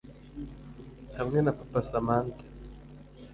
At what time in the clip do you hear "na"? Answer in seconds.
1.41-1.51